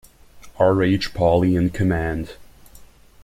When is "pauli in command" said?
1.13-2.31